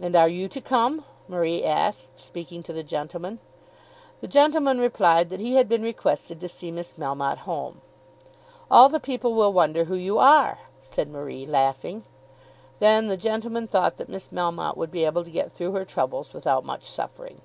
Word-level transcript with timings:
"And 0.00 0.16
are 0.16 0.26
you 0.26 0.48
to 0.48 0.60
come?" 0.62 1.04
Marie 1.28 1.62
asked, 1.64 2.18
speaking 2.18 2.62
to 2.62 2.72
the 2.72 2.82
gentleman. 2.82 3.40
The 4.22 4.26
gentleman 4.26 4.78
replied 4.78 5.28
that 5.28 5.38
he 5.38 5.56
had 5.56 5.68
been 5.68 5.82
requested 5.82 6.40
to 6.40 6.48
see 6.48 6.70
Miss 6.70 6.94
Melmotte 6.94 7.40
home. 7.40 7.82
"All 8.70 8.88
the 8.88 8.98
people 8.98 9.34
will 9.34 9.52
wonder 9.52 9.84
who 9.84 9.96
you 9.96 10.16
are," 10.16 10.60
said 10.80 11.10
Marie 11.10 11.44
laughing. 11.44 12.04
Then 12.78 13.08
the 13.08 13.18
gentleman 13.18 13.68
thought 13.68 13.98
that 13.98 14.08
Miss 14.08 14.28
Melmotte 14.28 14.78
would 14.78 14.90
be 14.90 15.04
able 15.04 15.24
to 15.24 15.30
get 15.30 15.52
through 15.52 15.72
her 15.72 15.84
troubles 15.84 16.32
without 16.32 16.64
much 16.64 16.84
suffering. 16.84 17.42